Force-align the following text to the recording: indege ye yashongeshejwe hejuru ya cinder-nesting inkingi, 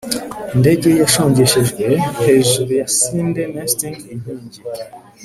indege 0.55 0.85
ye 0.91 0.97
yashongeshejwe 1.03 1.85
hejuru 2.25 2.71
ya 2.79 2.87
cinder-nesting 2.97 3.97
inkingi, 4.13 4.59